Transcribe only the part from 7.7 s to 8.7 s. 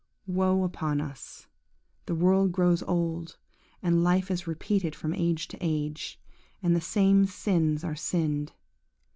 are sinned.